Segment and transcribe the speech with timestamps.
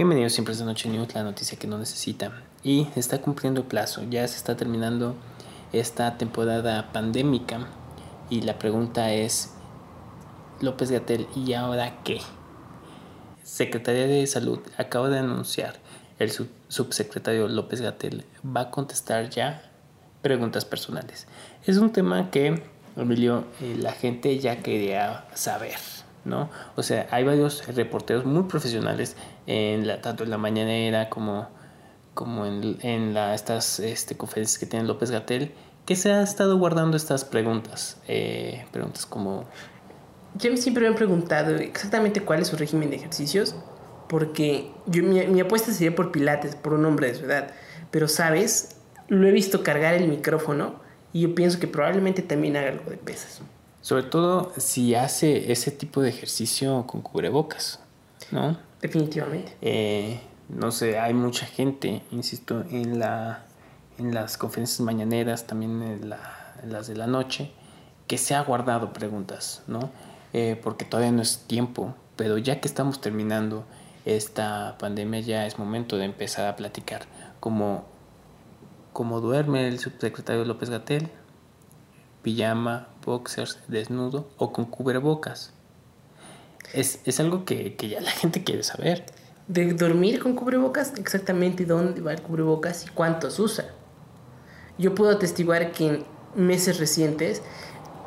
[0.00, 2.32] Bienvenidos siempre a esta Noche News, la noticia que no necesita.
[2.64, 5.14] Y está cumpliendo plazo, ya se está terminando
[5.74, 7.68] esta temporada pandémica.
[8.30, 9.52] Y la pregunta es,
[10.62, 12.22] López Gatel, ¿y ahora qué?
[13.42, 15.74] Secretaría de Salud acaba de anunciar,
[16.18, 16.32] el
[16.68, 19.70] subsecretario López Gatel va a contestar ya
[20.22, 21.26] preguntas personales.
[21.66, 22.62] Es un tema que,
[22.96, 25.76] Emilio, eh, la gente ya quería saber.
[26.24, 26.50] ¿No?
[26.76, 29.16] O sea, hay varios reporteros muy profesionales,
[29.46, 31.48] en la, tanto en la mañanera como,
[32.14, 35.52] como en, estas este, conferencias que tiene López Gatel,
[35.86, 37.98] que se ha estado guardando estas preguntas.
[38.06, 39.44] Eh, preguntas como...
[40.36, 43.56] Yo siempre me han preguntado exactamente cuál es su régimen de ejercicios,
[44.08, 47.50] porque yo, mi, mi apuesta sería por Pilates, por un hombre de su edad.
[47.90, 48.76] Pero, ¿sabes?
[49.08, 50.80] Lo he visto cargar el micrófono
[51.12, 53.42] y yo pienso que probablemente también haga algo de pesas.
[53.82, 57.80] Sobre todo si hace ese tipo de ejercicio con cubrebocas,
[58.30, 58.58] ¿no?
[58.80, 59.56] Definitivamente.
[59.62, 63.44] Eh, no sé, hay mucha gente, insisto, en, la,
[63.98, 67.50] en las conferencias mañaneras, también en, las de la noche,
[68.06, 69.90] que se ha guardado preguntas, ¿no?
[70.32, 73.64] Eh, porque todavía no es tiempo, pero ya que estamos terminando
[74.04, 77.02] esta pandemia, ya es momento de empezar a platicar.
[77.38, 77.84] Como,
[78.92, 81.08] como duerme el subsecretario López Gatel,
[82.22, 85.52] pijama, boxers, desnudo o con cubrebocas.
[86.72, 89.04] Es, es algo que, que, ya la gente quiere saber.
[89.48, 93.66] De dormir con cubrebocas, exactamente dónde va el cubrebocas y cuántos usa.
[94.78, 97.42] Yo puedo atestiguar que en meses recientes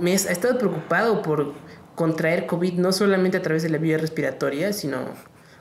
[0.00, 1.52] me he estado preocupado por
[1.94, 4.98] contraer COVID no solamente a través de la vía respiratoria, sino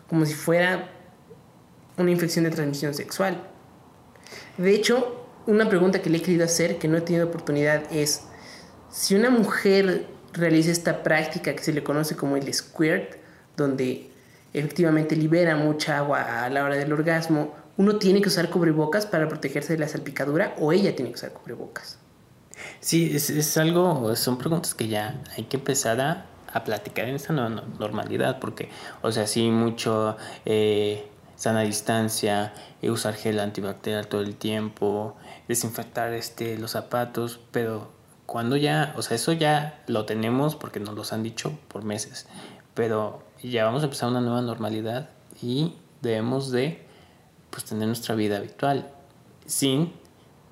[0.07, 0.89] como si fuera
[1.97, 3.47] una infección de transmisión sexual.
[4.57, 8.23] De hecho, una pregunta que le he querido hacer, que no he tenido oportunidad, es,
[8.95, 13.17] si una mujer realiza esta práctica que se le conoce como el squirt,
[13.57, 14.09] donde
[14.53, 19.27] efectivamente libera mucha agua a la hora del orgasmo, uno tiene que usar cubrebocas para
[19.27, 21.99] protegerse de la salpicadura o ella tiene que usar cubrebocas.
[22.79, 27.15] Sí, es, es algo, son preguntas que ya hay que empezar a, a platicar en
[27.15, 28.69] esta normalidad, porque,
[29.01, 31.05] o sea, sí, mucho eh,
[31.35, 35.17] sana distancia, eh, usar gel antibacterial todo el tiempo,
[35.49, 37.93] desinfectar este, los zapatos, pero
[38.25, 42.27] cuando ya, o sea, eso ya lo tenemos porque nos los han dicho por meses,
[42.73, 45.09] pero ya vamos a empezar una nueva normalidad
[45.41, 46.85] y debemos de
[47.49, 48.89] pues tener nuestra vida habitual
[49.45, 49.93] sin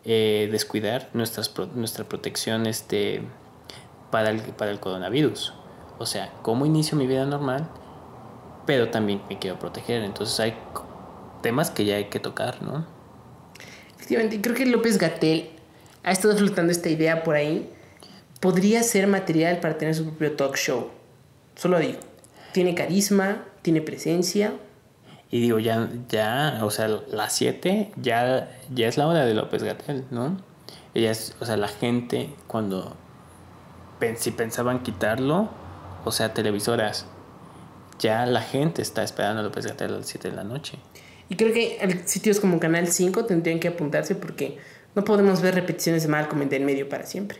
[0.06, 3.22] eh, descuidar nuestras, nuestra protección este,
[4.12, 5.54] para, el, para el coronavirus.
[6.00, 7.70] O sea, cómo inicio mi vida normal,
[8.66, 10.04] pero también me quiero proteger.
[10.04, 10.56] Entonces hay
[11.42, 12.86] temas que ya hay que tocar, ¿no?
[13.96, 15.50] Efectivamente, creo que López Gatel
[16.04, 17.70] ha estado flotando esta idea por ahí,
[18.40, 20.92] podría ser material para tener su propio talk show.
[21.56, 22.00] Solo digo,
[22.52, 24.54] tiene carisma, tiene presencia.
[25.32, 29.64] Y digo, ya, ya, o sea, las 7 ya, ya es la hora de López
[29.64, 30.38] Gatel, ¿no?
[30.94, 32.96] Ella es, o sea, la gente cuando
[34.18, 35.50] si pensaban quitarlo,
[36.04, 37.06] o sea, televisoras,
[38.00, 40.78] ya la gente está esperando a López Gatel a las 7 de la noche.
[41.30, 44.58] Y creo que sitios como Canal 5 tendrían que apuntarse porque
[44.96, 47.40] no podemos ver repeticiones de Malcolm en medio para siempre.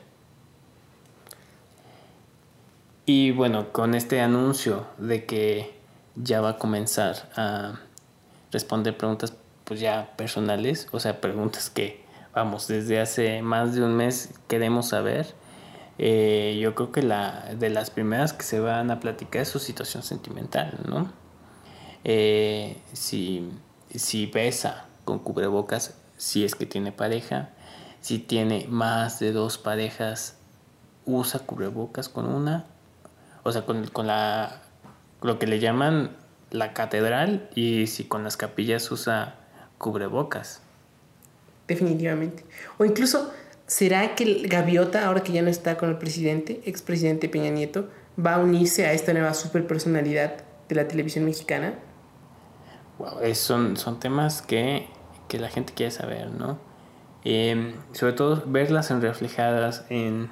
[3.06, 5.74] Y bueno, con este anuncio de que
[6.16, 7.80] ya va a comenzar a
[8.52, 9.34] responder preguntas
[9.66, 12.04] pues ya personales, o sea, preguntas que,
[12.34, 15.34] vamos, desde hace más de un mes queremos saber.
[15.98, 19.60] Eh, yo creo que la de las primeras que se van a platicar es su
[19.60, 21.12] situación sentimental, ¿no?
[22.04, 23.50] Eh, si,
[23.94, 27.50] si besa con cubrebocas si es que tiene pareja.
[28.02, 30.38] Si tiene más de dos parejas,
[31.06, 32.66] usa cubrebocas con una.
[33.44, 34.62] O sea, con, con la,
[35.22, 36.16] lo que le llaman
[36.52, 39.36] la catedral y si con las capillas usa
[39.78, 40.62] cubrebocas.
[41.68, 42.46] Definitivamente.
[42.78, 43.32] O incluso,
[43.68, 47.90] ¿será que el Gaviota, ahora que ya no está con el presidente, expresidente Peña Nieto,
[48.24, 51.74] va a unirse a esta nueva superpersonalidad de la televisión mexicana?
[53.00, 54.88] Wow, son, son temas que
[55.28, 56.60] que la gente quiere saber, ¿no?
[57.24, 60.30] Em, sobre todo verlas reflejadas en,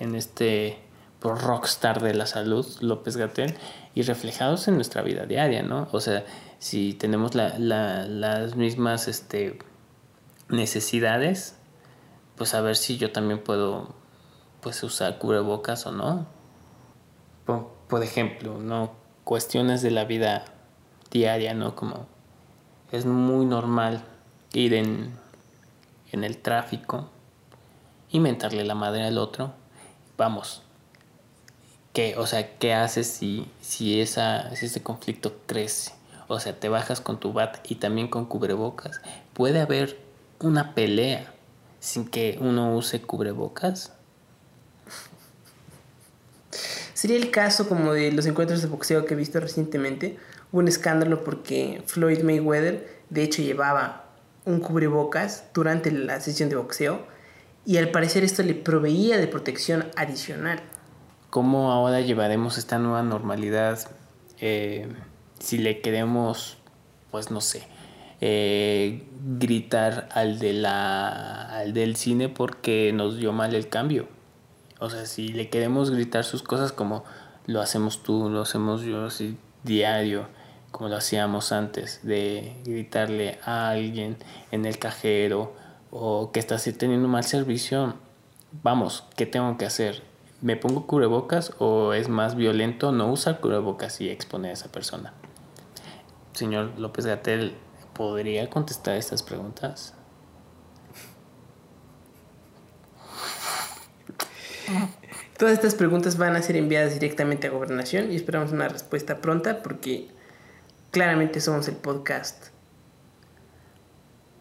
[0.00, 0.78] en este
[1.20, 3.54] rockstar de la salud, López Gatel,
[3.94, 5.88] y reflejados en nuestra vida diaria, ¿no?
[5.92, 6.24] O sea,
[6.58, 9.58] si tenemos la, la, las mismas este,
[10.48, 11.56] necesidades,
[12.36, 13.94] pues a ver si yo también puedo
[14.60, 16.26] pues usar cubrebocas o no.
[17.46, 18.92] Por, por ejemplo, ¿no?
[19.24, 20.44] Cuestiones de la vida
[21.10, 21.76] diaria, ¿no?
[21.76, 22.06] Como
[22.90, 24.04] es muy normal
[24.52, 25.12] ir en,
[26.12, 27.08] en el tráfico
[28.10, 29.52] y mentarle la madre al otro,
[30.16, 30.62] vamos,
[31.92, 35.92] ¿qué, o sea, ¿qué haces si, si, esa, si ese conflicto crece?
[36.28, 39.00] O sea, te bajas con tu bat y también con cubrebocas.
[39.34, 39.98] Puede haber
[40.40, 41.32] una pelea
[41.80, 43.92] sin que uno use cubrebocas.
[46.94, 50.18] Sería el caso como de los encuentros de boxeo que he visto recientemente.
[50.52, 54.01] Hubo un escándalo porque Floyd Mayweather de hecho llevaba
[54.44, 57.06] un cubrebocas durante la sesión de boxeo
[57.64, 60.60] y al parecer esto le proveía de protección adicional.
[61.30, 63.78] ¿Cómo ahora llevaremos esta nueva normalidad
[64.40, 64.88] eh,
[65.38, 66.58] si le queremos,
[67.10, 67.62] pues no sé,
[68.20, 69.06] eh,
[69.38, 74.08] gritar al, de la, al del cine porque nos dio mal el cambio?
[74.80, 77.04] O sea, si le queremos gritar sus cosas como
[77.46, 80.26] lo hacemos tú, lo hacemos yo, así diario,
[80.72, 84.16] como lo hacíamos antes, de gritarle a alguien
[84.50, 85.54] en el cajero
[85.90, 87.94] o que está teniendo mal servicio,
[88.62, 90.02] vamos, ¿qué tengo que hacer?
[90.40, 95.12] ¿Me pongo cubrebocas o es más violento no usar cubrebocas y exponer a esa persona?
[96.32, 97.54] Señor López Gatel,
[97.92, 99.94] ¿podría contestar estas preguntas?
[105.36, 109.62] Todas estas preguntas van a ser enviadas directamente a gobernación y esperamos una respuesta pronta
[109.62, 110.08] porque
[110.92, 112.48] claramente somos el podcast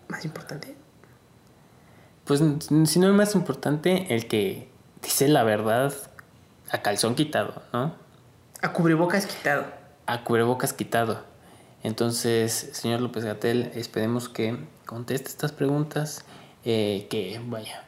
[0.09, 0.75] más importante.
[2.25, 2.41] Pues
[2.85, 4.69] si no es más importante el que
[5.01, 5.93] dice la verdad
[6.69, 7.95] a calzón quitado, ¿no?
[8.61, 9.65] A cubrebocas quitado.
[10.05, 11.23] A cubrebocas quitado.
[11.83, 16.25] Entonces, señor López Gatel, esperemos que conteste estas preguntas,
[16.65, 17.85] eh, que vaya,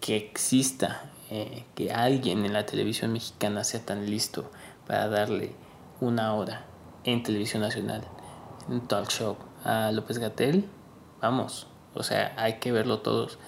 [0.00, 4.50] que exista, eh, que alguien en la televisión mexicana sea tan listo
[4.86, 5.52] para darle
[6.00, 6.64] una hora
[7.06, 8.02] en televisión nacional,
[8.68, 10.68] en talk show a López Gatel,
[11.22, 13.38] vamos, o sea, hay que verlo todos.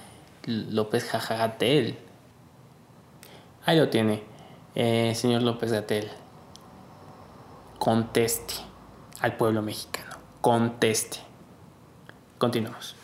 [0.46, 1.98] López Jajagatel.
[3.66, 4.22] Ahí lo tiene,
[4.74, 6.08] eh, señor López Gatel.
[7.78, 8.54] Conteste
[9.20, 10.16] al pueblo mexicano.
[10.40, 11.18] Conteste.
[12.38, 12.97] Continuamos.